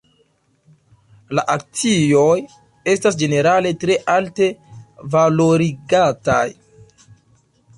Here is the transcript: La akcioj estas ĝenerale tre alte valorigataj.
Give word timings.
La 1.39 1.41
akcioj 1.55 2.31
estas 2.93 3.17
ĝenerale 3.19 3.75
tre 3.83 3.99
alte 4.15 4.49
valorigataj. 5.17 6.43